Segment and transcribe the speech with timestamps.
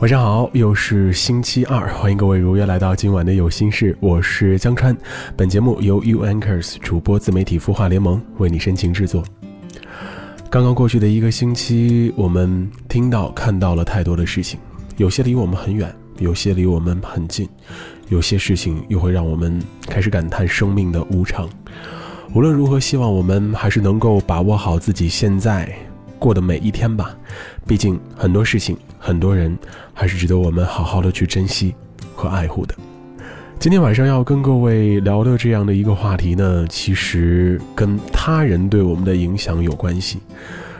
[0.00, 4.94] 晚上好，又是星期二，欢迎各位如约来到今晚的有心事，我是江川。
[5.34, 9.24] 本节目由 U Anchors 主播自媒体孵化联盟为你深情制作。
[10.50, 14.60] 刚刚过去的一个星期，我们听到看到了太多的事情，
[14.98, 17.48] 有些离我们很远，有些离我们很近，
[18.10, 21.48] 有些事情又会让我们开始感叹生命的无常。
[22.34, 25.74] 无论如何，希望我们还是能够把握好自己现在。
[26.18, 27.14] 过的每一天吧，
[27.66, 28.74] 毕竟很多事情、
[29.06, 29.56] 很多人
[29.94, 31.72] 还是值得我们好好的去珍惜
[32.16, 32.74] 和爱护的。
[33.56, 40.18] 今天晚上要跟各位聊的这样的一个话题呢，其实跟他人对我们的影响有关系。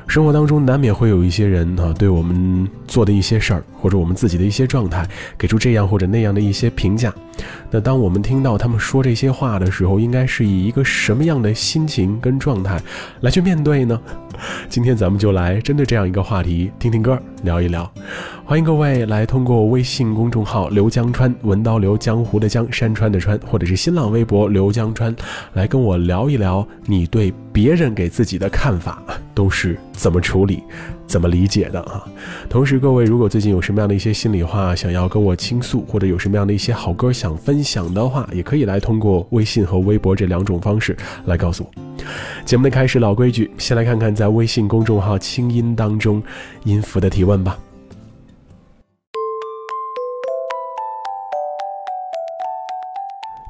[0.09, 7.13] 生活当中难免会有一些人啊，对我们做的一些事儿，或者我们自己的一些状态，给出这样或者那样的一些评价。
[7.71, 12.80] 那当我们听到他们说这些话的时候，应该是以一个什么样的心情跟状态
[13.21, 14.01] 来去面对呢？
[14.68, 17.90] 今天咱们就来针对这样一个话题，听听歌，聊一聊。
[18.45, 25.14] 欢迎各位来通过微信公众号“刘江川文刀刘江湖的江山川的川”，或者是新浪微博“刘江川”，
[25.54, 29.02] 来跟我聊一聊你对别人给自己的看法
[29.34, 30.62] 都是怎么处理、
[31.07, 32.04] 怎么理解的啊？
[32.48, 41.85] 同时，各位如果最近有什么样的一些心里话想要跟我倾诉，或者有什么样的一些好歌想分享的话，也可以来通过微信和微博这两种方式来告诉我。
[42.45, 46.23] 节目的开始，老规矩，先来看看在微信公众号“清音”当中
[46.65, 47.59] 音符的提问吧。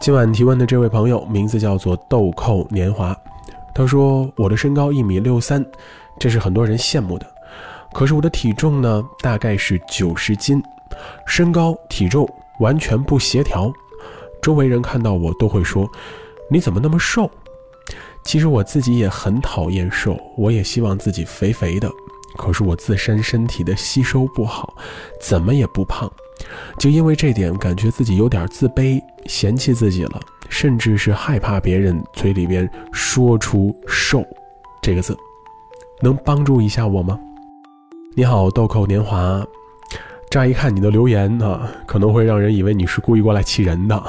[0.01, 3.17] 今晚提问的这位朋友名字叫做豆蔻年华，
[3.75, 5.65] 他说：“我的身高一米六三，
[6.19, 7.27] 这是很多人羡慕的。
[7.93, 10.63] 可是我的体重呢，大概是九十斤，
[11.27, 12.29] 身高体重
[12.61, 13.73] 完全不协调。
[14.41, 15.91] 周围人看到我都会说：
[16.49, 17.29] 你怎么那么瘦？
[18.27, 21.89] 其实我自己也很讨厌瘦，我也希望自己肥肥的。
[22.37, 24.77] 可是我自身身体的吸收不好，
[25.21, 26.11] 怎么也不胖。”
[26.79, 30.21] 就因为这点，感觉自己有点自卑，嫌弃自己了，
[30.51, 34.23] 甚至是害怕别人嘴里边说出“瘦”
[34.83, 35.17] 这个字，
[36.03, 37.19] 能帮助一下我吗？
[38.15, 39.43] 你好，豆蔻年华。
[40.29, 44.03] 乍一看你的留言啊，可能会让人以为你是故意过来气人的，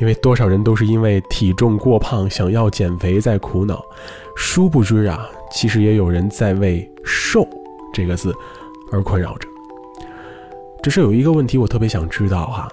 [0.00, 3.84] 因为多少人都是因为体重过胖想要减肥在苦恼，
[4.34, 7.46] 殊不知啊，其实也有人在为“瘦”
[7.94, 8.34] 这个字
[8.90, 9.48] 而困扰着。
[10.82, 12.68] 只是有一个问题，我特别想知道哈，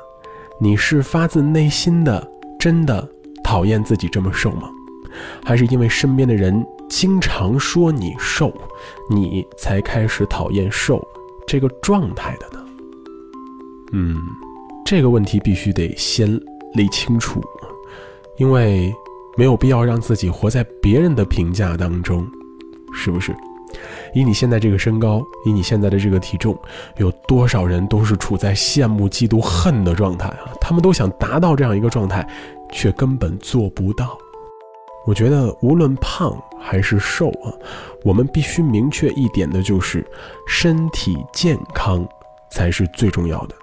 [0.60, 2.26] 你是发自内心的
[2.58, 3.08] 真的
[3.44, 4.70] 讨厌自己这么瘦吗？
[5.44, 8.52] 还是因为身边的人经常说你瘦，
[9.10, 11.06] 你才开始讨厌瘦
[11.46, 12.55] 这个状态的？
[13.92, 14.18] 嗯，
[14.86, 16.30] 这个问题必须得先
[16.74, 17.42] 理清楚，
[18.38, 18.94] 因为
[19.38, 22.28] 没有必要让自己活在别人的评价当中，
[22.94, 23.36] 是不是？
[24.14, 26.58] 以你现在这个身高，以你现在的这个体重，
[26.98, 30.54] 有多少人都是处在羡慕、嫉妒、恨的状态啊？
[30.62, 32.26] 他们都想达到这样一个状态，
[32.72, 34.18] 却根本做不到。
[35.06, 37.52] 我觉得无论胖还是瘦啊，
[38.04, 40.06] 我们必须明确一点的就是，
[40.48, 42.08] 身体健康
[42.50, 43.56] 才是最重要的。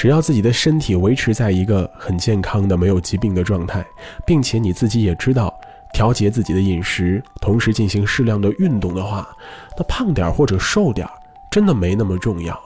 [0.00, 3.84] 只要自己的身体维持在一个很健康的、没有疾病的状态，
[4.26, 5.54] 并且你自己也知道。
[5.92, 9.28] 调节自己的饮食，同时进行适量的运动的话，
[9.76, 11.06] 那胖点或者瘦点
[11.50, 12.58] 真的没那么重要。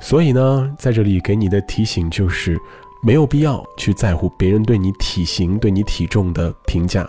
[0.00, 2.58] 所以呢，在这里给你的提醒就是，
[3.04, 7.06] 没有必要去在乎别人对你体型、对你体重的评价。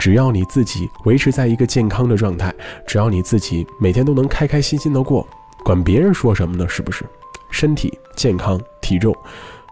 [0.00, 2.52] 只要你自己维持在一个健康的状态，
[2.88, 5.24] 只要你自己每天都能开开心心的过，
[5.64, 6.68] 管别人说什么呢？
[6.68, 7.04] 是不是？
[7.52, 9.14] 身体健康、体重，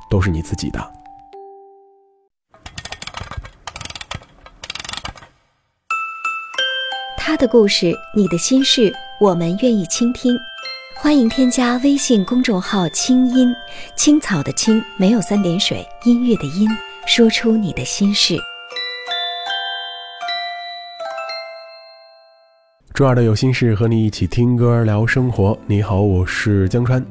[0.09, 0.93] 都是你自己的。
[7.17, 10.37] 他的故事，你的心事，我们愿意倾听。
[10.97, 13.55] 欢迎添加微信公众号“清音
[13.97, 16.69] 青草”的青，没有三点水，音乐的音，
[17.07, 18.37] 说出你的心事。
[22.93, 25.59] 周二的有心事，和你一起听歌聊生活。
[25.67, 27.03] 你好，我是江川。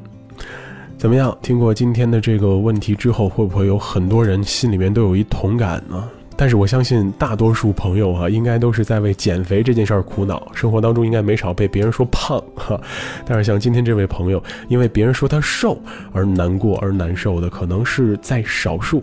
[1.00, 1.36] 怎么样？
[1.42, 6.10] 听过今天的这个问题之后，会不会有很多人心里面都有一同感呢？
[6.36, 10.51] 但是我相信大多数朋友哈，应该都是在为减肥这件事儿苦恼。
[10.54, 12.78] 生活当中应该没少被别人说胖哈。
[13.25, 15.81] 但是像今天这位朋友，因为别人说他瘦
[16.12, 19.02] 而难过而难受的，可能是在少数。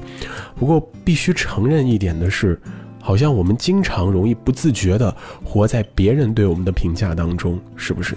[0.54, 2.60] 不过必须承认一点的是，
[3.00, 8.14] 好像我们经常容易不自觉地活在别人对我们的评价当中，是不是？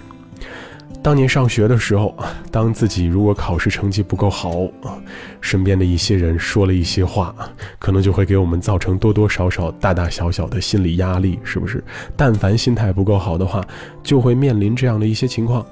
[1.02, 2.14] 当年上学的时候，
[2.50, 4.50] 当自己如果考试成绩不够好
[4.82, 5.00] 啊，
[5.40, 7.34] 身边的一些人说了一些话，
[7.78, 11.82] 可能就会给我们造成多多少少、大大小小的心理压力，是不是？
[12.16, 13.64] 但凡心态不够好的话，
[14.02, 15.64] 就会面临这样的一些情况。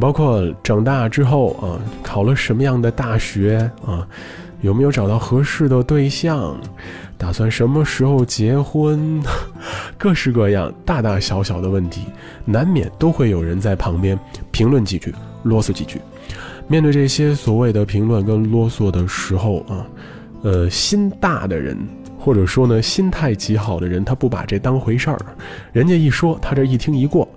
[0.00, 4.06] 包括长大之后啊，考了什么样的大学啊，
[4.62, 6.58] 有没有找到合适的对象？
[7.18, 9.22] 打算什么时候结婚？
[9.98, 12.02] 各式各样大大小小的问题，
[12.44, 14.18] 难免都会有人在旁边
[14.50, 16.00] 评论几句，啰嗦几句。
[16.68, 19.86] 面对这些所谓的评论跟啰嗦的时候啊，
[20.42, 21.78] 呃，心大的人，
[22.18, 25.18] 或者说呢，心态极好的人，他不把这当回事儿，
[25.72, 27.28] 人家一说，他这一听一过，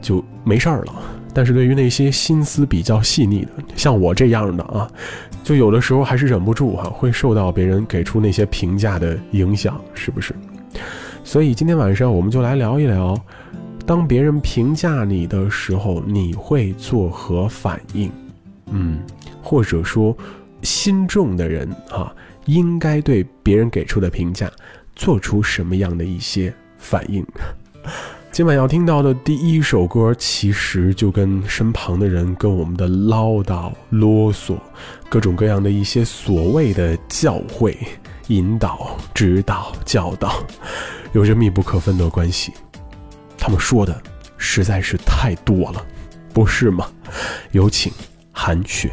[0.00, 0.94] 就没事儿了。
[1.34, 4.90] 但是对于那些心思比较细腻的，像我这样的啊。
[5.44, 10.34] 就有的时候还是忍不住哈，会受到别人给出那些评价的影响，是不是？
[11.28, 13.14] 所以今天晚上我们就来聊一聊，
[13.84, 18.10] 当别人评价你的时候，你会作何反应？
[18.70, 19.00] 嗯，
[19.42, 20.16] 或者说，
[20.62, 22.10] 心重的人啊，
[22.46, 24.50] 应该对别人给出的评价
[24.96, 27.22] 做出什么样的一些反应？
[28.32, 34.56] 今晚要听到的第一首歌，其实就跟身旁的人、跟我们的唠叨、啰嗦，
[35.10, 37.76] 各种各样的一些所谓的教诲、
[38.28, 40.42] 引导、指导、教导，
[41.12, 42.52] 有着密不可分的关系。
[43.36, 44.00] 他们说的
[44.36, 45.84] 实在是太多了，
[46.32, 46.90] 不是吗？
[47.52, 47.92] 有请
[48.32, 48.92] 韩雪。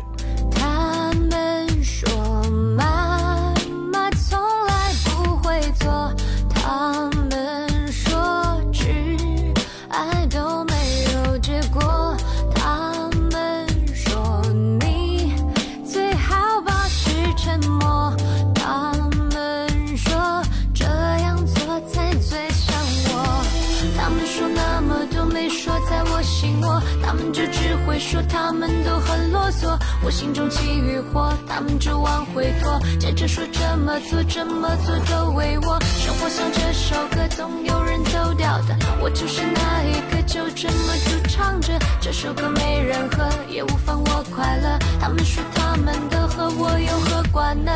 [28.00, 35.80] 说他们都很啰嗦，我心中起与火，他们就往回拖，接着说这么做这么做都为我。
[35.82, 44.78] 生活像这首歌，总有人走掉的，我就是那一个，就这么就唱着这首歌，没人喝，也无妨我快乐。
[45.00, 47.72] 他们说他们的，和我有何关呢？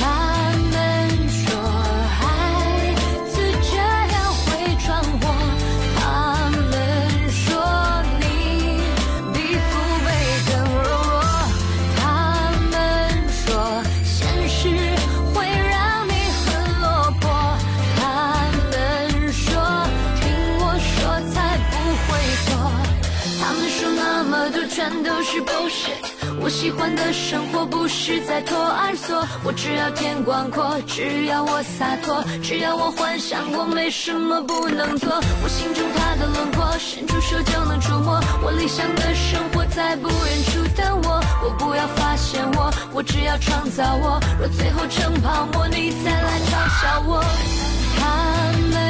[0.00, 0.35] 他
[25.02, 26.04] 都是 bullshit
[26.40, 35.08] 我喜欢的生活不是在托儿所，我只要天广阔，只要我洒脱，只要我幻想过，没什么不能做。
[35.42, 38.20] 我心中他的轮廓，伸出手就能触摸。
[38.42, 44.20] 我理想的生活在不远处等我，我不要发现我，我只要创造我。
[44.38, 46.50] 若最后成泡沫，你再来嘲
[46.80, 47.24] 笑我。
[47.98, 48.85] 他们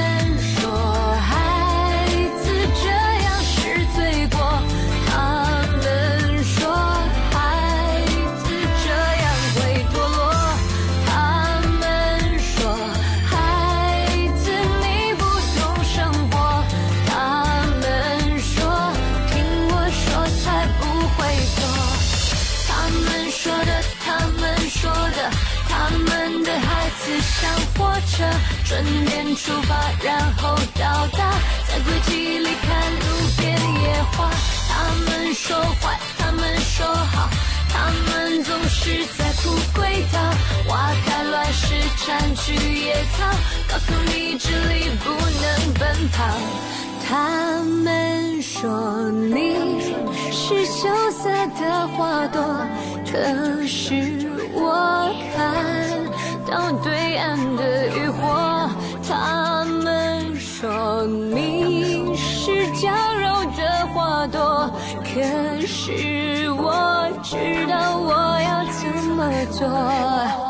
[28.66, 31.30] 准点出发，然后到达，
[31.68, 33.06] 在轨迹里看路
[33.38, 34.28] 边野花。
[34.68, 34.74] 他
[35.06, 37.30] 们说坏，他们说好，
[37.68, 40.18] 他们总是在铺轨道，
[40.68, 43.24] 挖开乱石占据野草，
[43.68, 46.24] 告诉你这里不能奔跑。
[47.08, 49.80] 他们说你
[50.32, 51.30] 是羞涩
[51.60, 52.42] 的花朵，
[53.06, 56.04] 可是我看
[56.50, 57.88] 到对岸的
[69.58, 70.45] 说。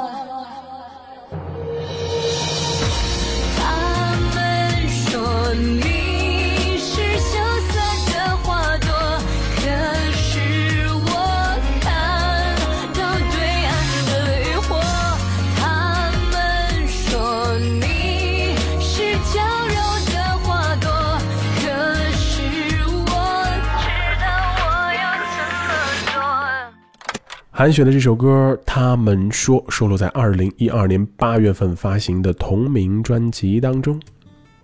[27.59, 33.99] 韩雪的这首歌，他们说收录在二零一二年八月份发行的同名专辑当中。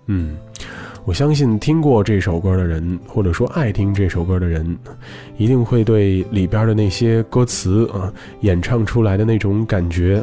[0.08, 0.36] 嗯，
[1.06, 4.76] 我相信听过这首歌的人，或者说爱听这首歌的人，
[5.38, 10.22] 一定会对里边的那些歌词啊，演唱出来的那种感觉，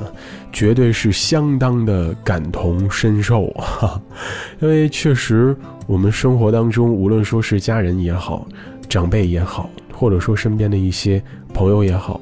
[0.54, 4.00] 绝对是相当的感同身受啊！
[4.62, 5.58] 因为确实，
[5.88, 8.48] 我们生活当中，无论说是家人也好，
[8.88, 9.68] 长辈也好，
[10.00, 11.22] 或者说身边的一些
[11.54, 12.22] 朋友也好。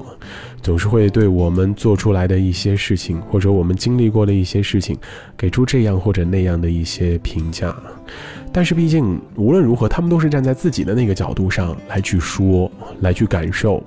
[0.60, 4.98] 总是会对我们做出来的一些事情，或者我们经历过的一些事情，
[5.36, 7.74] 给出这样或者那样的一些评价。
[8.52, 12.70] 但是毕竟无论如何，他们都是站在自己的那个角度上来去说，
[13.00, 13.82] 来去感受。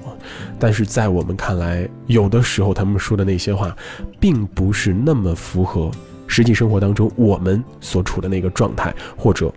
[0.58, 3.76] 但是在我们看来，有的时候他们说的那些话，
[4.18, 5.92] 并不是那么符合
[6.26, 9.54] 实际生活当中我们所处的那个状态，或者，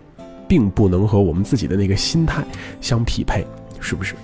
[0.49, 2.43] 并不能和我们自己的那个心态
[2.81, 3.47] 相匹配，
[3.85, 4.15] 是不是？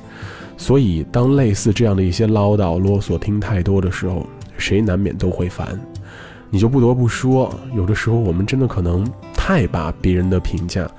[0.57, 4.25] 所以，当类似这样的一些唠叨啰嗦听太多的时候，
[4.57, 5.79] 谁难免都会烦。
[6.49, 10.89] 你就不得不说，有的时候我们真的可能太把别人的评价，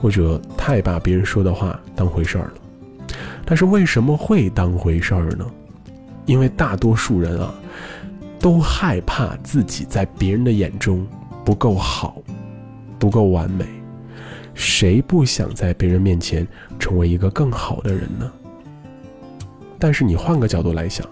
[0.00, 2.52] 或者太把别人说的话当回事儿了。
[3.44, 5.46] 但是为什么会当回事儿呢？
[6.24, 7.54] 因为大多数人啊，
[8.40, 11.06] 都害怕自己在别人的眼中
[11.44, 12.16] 不够好，
[12.98, 13.64] 不够完美。
[14.56, 16.48] 谁不想在别人面前
[16.78, 18.32] 成为一个更好的人呢？
[19.78, 21.06] 但是你换个角度来想，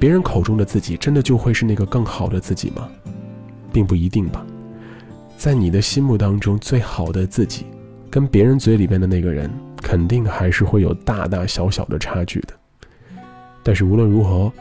[0.00, 2.88] 别人口中的自己真的就会是那个更好的自己吗？
[3.72, 4.44] 并不一定吧。
[5.36, 7.66] 在你的心目当中，最好的自己，
[8.10, 12.54] 跟别人嘴里边的那个人，肯定还是会有大大小小的差距的。
[13.62, 14.52] 但是无论如何，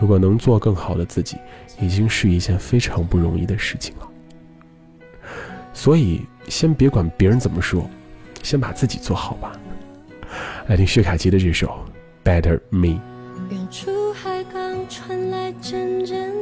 [0.00, 1.36] 如果能做更好的自己，
[1.78, 4.08] 已经是一件非常不容易的事情了。
[5.78, 7.88] 所以，先别管别人怎么说，
[8.42, 9.52] 先把自己做好吧。
[10.66, 11.86] 来听薛凯琪的这首。
[12.24, 12.98] Better me。
[13.48, 16.34] 远处海港传来阵阵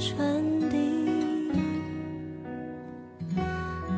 [0.00, 0.76] 船笛，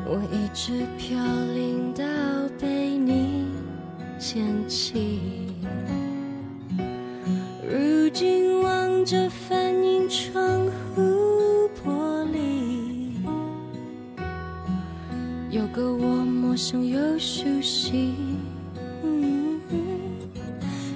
[0.05, 1.19] 我一直飘
[1.55, 2.05] 零到
[2.61, 3.47] 被你
[4.19, 5.49] 捡起。
[7.67, 10.67] 如今望着反映窗
[15.53, 18.15] 有个我陌生又熟悉。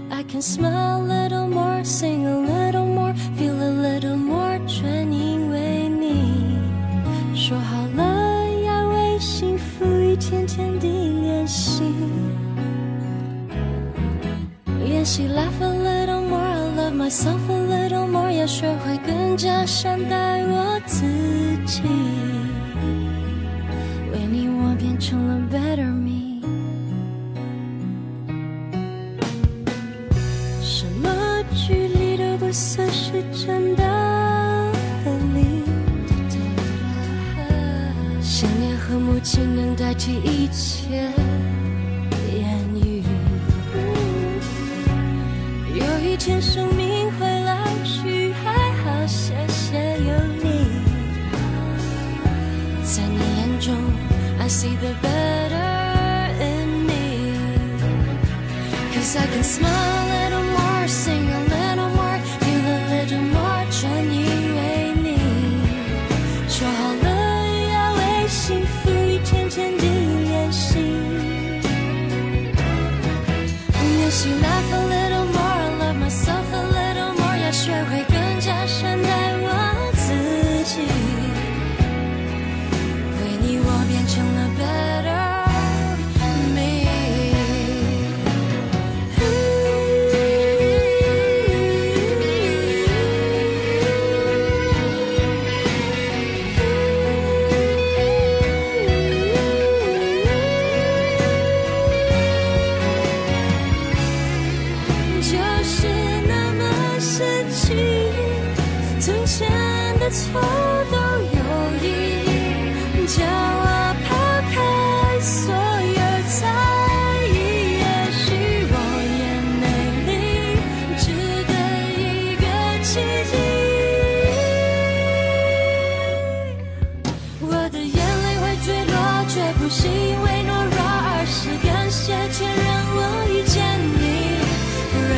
[0.09, 6.57] I can smile a little more, sing a little more, feel a little more，全因为你。
[7.35, 10.89] 说好了要为幸福一天天地
[11.21, 11.83] 练习，
[14.87, 21.03] 练习 laugh a little more, love myself a little more，要学会更加善待我自
[21.67, 21.83] 己。
[46.17, 50.83] 见生命会老去，还好，谢谢有你。
[52.83, 53.75] 在你眼中
[54.39, 57.99] ，I see the better in me，cause
[59.19, 60.06] I can smile。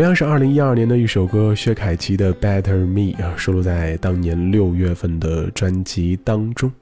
[0.00, 6.72] 同样是二零一二年的一首歌，薛凯琪的《Better Me》啊，收录在当年六月份的专辑当中。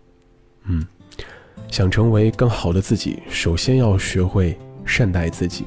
[0.67, 0.87] 嗯，
[1.69, 5.65] 想成为更好的自己，首先要学会善待自己，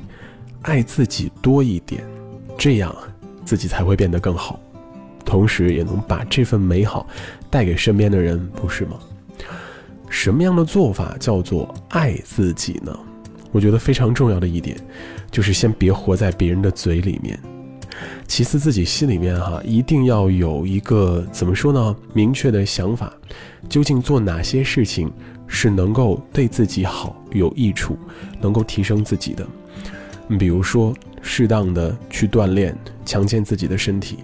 [0.62, 2.01] 爱自己多一点，
[2.58, 2.96] 这样
[3.43, 4.58] 自己才会变得更好，
[5.25, 7.05] 同时也能把这份美好
[7.50, 8.98] 带给身边的人，不是吗？
[10.08, 12.98] 什么样的做法叫做爱自己呢？
[13.51, 14.77] 我觉得非常重要的一点，
[15.29, 17.39] 就是先别活在别人的嘴里面。
[18.25, 21.96] 其次，自己心里面哈，一定要有一个怎么说呢？
[22.13, 23.13] 明确的想法，
[23.67, 25.12] 究竟做哪些事情
[25.46, 27.98] 是能够对自己好、有益处，
[28.39, 29.46] 能够提升自己的。
[30.39, 34.15] 比如说，适当的去锻炼，强健自己的身体；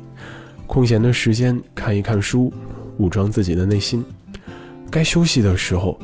[0.65, 2.51] 空闲的时间看一看书，
[2.97, 4.01] 武装自己的内心；
[4.89, 5.99] 该休息的时候。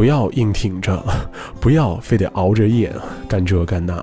[0.00, 1.04] 不要硬挺着，
[1.60, 2.90] 不要非得熬着夜
[3.28, 4.02] 干这干那，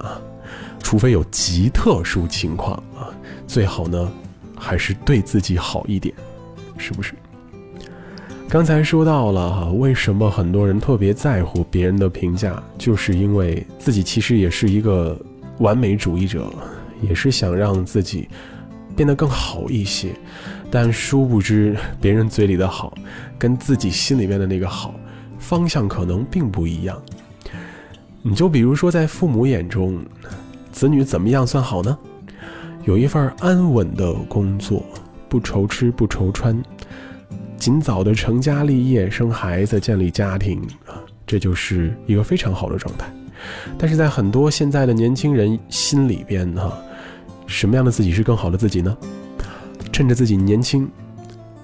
[0.77, 3.09] 除非有极特殊情况啊，
[3.47, 4.11] 最好呢
[4.55, 6.13] 还是对自己好一点，
[6.77, 7.15] 是不是？
[8.47, 15.19] 刚才说到了哈，为什么很多人特别在乎别人的评价，就是因为自己其实也是一个
[15.57, 16.47] 完美主义者，
[17.01, 18.29] 也是想让自己
[18.95, 20.09] 变得更好一些，
[20.69, 22.95] 但殊不知别人嘴里的好，
[23.39, 24.93] 跟自己心里面的那个好。
[25.47, 27.01] 方向可能并不一样。
[28.21, 30.03] 你就比如说，在父母眼中，
[30.73, 31.97] 子女怎么样算好呢？
[32.83, 34.83] 有一份安稳的工作，
[35.29, 36.61] 不愁吃不愁穿，
[37.55, 43.09] 尽早的成家立业、生孩子、建立家庭啊，这就是一个非常好的状态。
[43.77, 46.77] 但是在很多现在的年轻人心里边，哈，
[47.45, 48.97] 什么样的自己是更好的自己呢？
[49.93, 50.89] 趁着自己年轻，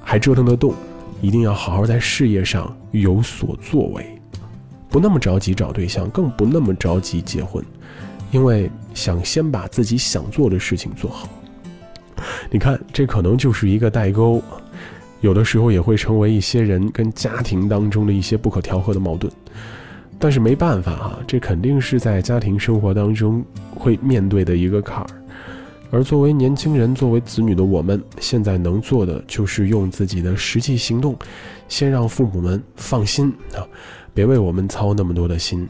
[0.01, 0.73] 还折腾得动。
[1.23, 4.05] 一定要好好在事业上有所作为，
[4.89, 7.63] 不那么着急找对象，更不那么着急结婚，
[8.29, 11.29] 因为想先把自己想做的事情做好。
[12.51, 14.43] 你看，这可能就是一个代沟，
[15.21, 19.31] 有的时候也会成为一些人跟家庭当中的一些不可调和的矛盾。
[20.19, 23.41] 但是没办法啊，这肯定是在家庭生活当中
[23.73, 25.07] 会面对的一个坎儿。
[25.93, 31.15] 而作为年轻人，作为子女的我们，现在能做的就是用自己的实际行动，
[31.69, 33.61] 先让父母们放心啊，
[34.11, 35.69] 别为我们操那么多的心，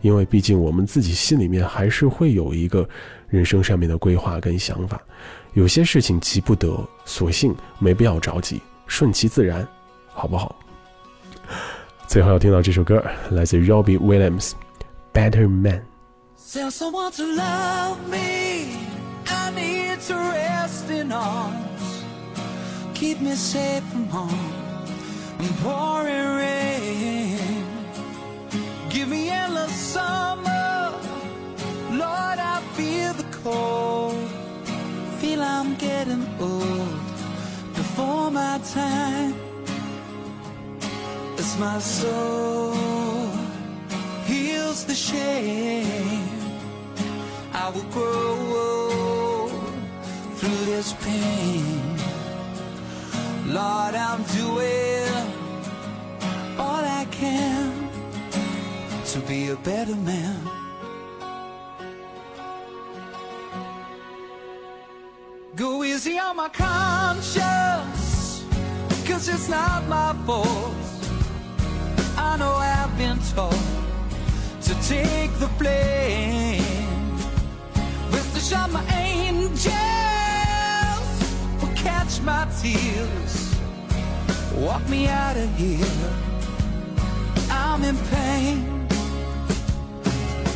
[0.00, 2.88] 因为毕竟我们自己心里面还是会有一个
[3.26, 5.02] 人生上面的规划跟想法，
[5.54, 9.66] 有些事情急不得，索性没必要着急，顺其自然，
[10.12, 10.54] 好不好？
[12.06, 14.52] 最后要听到这首歌，来自 Robbie Williams，
[15.12, 15.82] 《Better Man》。
[19.30, 22.04] I need to rest in arms,
[22.94, 24.52] keep me safe from harm.
[25.38, 27.64] And pouring rain.
[28.90, 30.92] Give me endless summer,
[31.90, 34.30] Lord, I feel the cold,
[35.20, 36.98] feel I'm getting old.
[37.74, 39.34] Before my time.
[41.38, 42.74] As my soul
[44.26, 46.28] heals the shame,
[47.52, 48.28] I will grow
[48.98, 49.17] through
[50.78, 51.96] this pain.
[53.48, 55.10] Lord, I'm doing
[56.56, 57.90] all I can
[59.06, 60.40] to be a better man.
[65.56, 68.44] Go easy on my conscience,
[69.04, 70.74] cause it's not my fault.
[72.16, 73.66] I know I've been told
[74.66, 76.62] to take the blame.
[78.12, 79.07] With the shot my angel
[82.28, 83.34] my tears.
[84.54, 86.10] Walk me out of here.
[87.50, 88.56] I'm in pain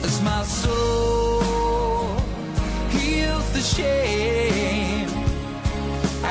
[0.07, 2.19] as my soul
[2.95, 5.09] heals the shame.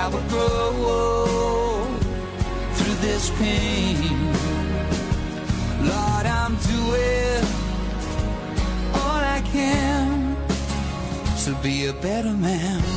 [0.01, 1.86] I will grow
[2.77, 4.17] through this pain.
[5.91, 7.43] Lord, I'm doing
[8.99, 10.36] all I can
[11.43, 12.90] to be a better man.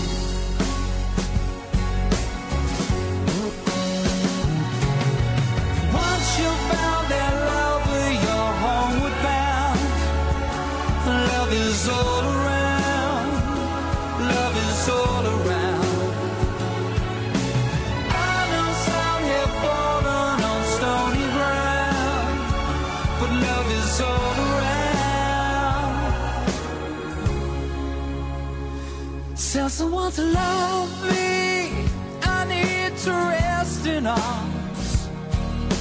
[34.04, 35.08] open arms.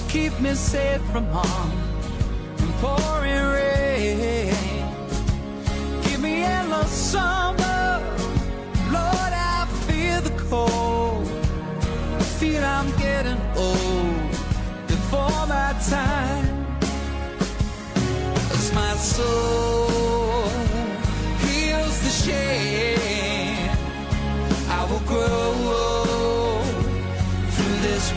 [0.09, 1.71] Keep me safe from harm
[2.57, 4.53] and pouring rain.
[6.03, 8.01] Give me endless summer,
[8.91, 9.33] Lord.
[9.55, 11.27] I feel the cold.
[12.19, 14.31] I feel I'm getting old
[14.87, 16.45] before my time.
[18.51, 20.49] As my soul
[21.45, 23.77] heals the shame,
[24.69, 25.92] I will grow old.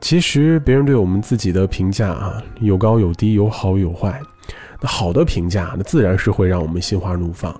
[0.00, 4.20] 其实别人对我们自己的评价啊，有高有低，有好有坏。
[4.80, 7.52] 那好的评价，那自然是会让我们心花怒放；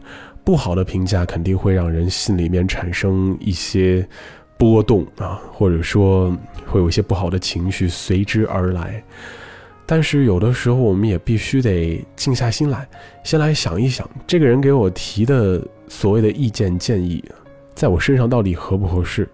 [0.43, 4.09] 不好的评价，肯定会让人心里面产生一些
[4.57, 6.35] 波动啊，或者说
[6.67, 9.05] 会有一些不好的情绪随之而来。
[9.85, 12.89] 但是有的时候，我们也必须得静下心来，
[13.23, 17.23] 先来想一想，这个人给我提的所谓的意见建议，
[17.75, 19.29] 在我身上到底合不合适？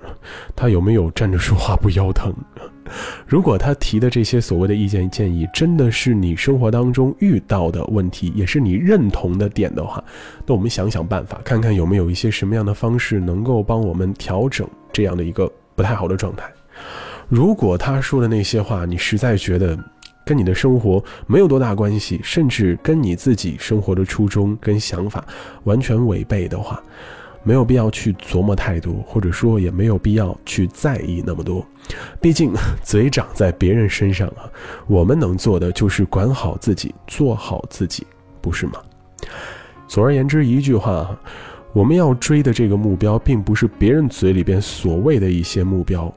[0.57, 2.35] 他有没有站着说话不腰疼？
[3.27, 10.03] 如果他提的这些所谓的意见建议，真的是你生活当中遇到的问题，也是你认同的点的话，
[10.47, 16.45] 那我们想想办法，看看有没有一些什么样的方式能够帮我们调整这样的一个不太好的状态。
[17.29, 19.77] 如果他说的那些话，你实在觉得，
[20.25, 25.25] 跟你的生活没有多大关系，甚至跟你自己生活的初衷跟想法
[25.65, 26.83] 完全违背的话，
[27.47, 31.65] 没有必要去琢磨太多，或者说也没有必要去在意那么多。
[32.21, 34.51] 毕竟 嘴长在别人身上啊，
[34.89, 38.05] 我们能做的就是管好自己，做好自己，
[38.41, 38.81] 不是吗？
[39.87, 41.17] 总而言之，一句话，
[41.73, 46.13] 我们要追的这个目标，并不是别人嘴里边所谓的一些目标。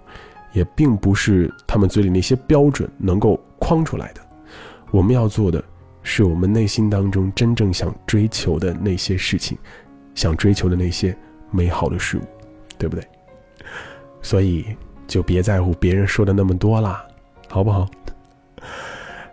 [0.51, 4.21] 也并不是他们嘴里那些标准能够框出来的。
[4.89, 5.63] 我们要做的
[6.01, 9.55] 是我们内心当中真正想追求的那些事情，
[10.19, 11.15] 想追求的那些
[11.49, 12.21] 美好的事物，
[12.77, 13.07] 对不对？
[14.21, 14.65] 所以
[15.07, 17.07] 就别在乎别人说的那么多啦，
[17.47, 17.87] 好不好？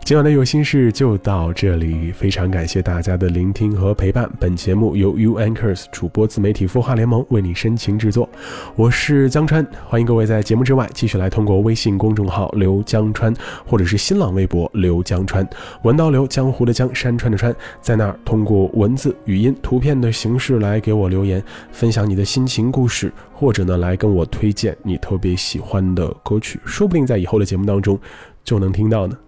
[0.07, 4.31] 今晚的有心事就到这里，非常感谢大家的聆听和陪伴。
[4.39, 8.31] 本节目由 U Anchors 主播自媒体孵化联盟为你深情制作，
[8.77, 13.35] 我是江川，欢迎各位在节目之外继续来通过微信公众号刘江川，
[13.67, 15.45] 或者是新浪微博刘江川，
[15.83, 21.43] 文刀刘江湖的江山川的川，在那儿通过文字、语音、图片的形式来给我留言，
[21.73, 27.99] 分享你的心情故事，或者呢来跟我推荐你特别喜欢的歌曲，说不定在以后的节目当中
[28.45, 29.19] 就能听到呢。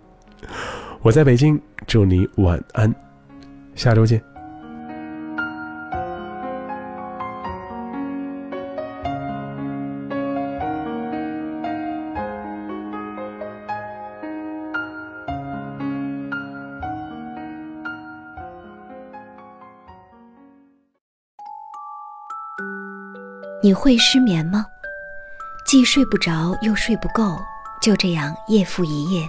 [1.02, 2.94] 我在北京，祝你晚安，
[3.74, 4.22] 下周见。
[23.60, 24.64] 你会失眠吗？
[25.66, 27.36] 既睡不着又睡不够，
[27.82, 29.28] 就这样夜复一夜。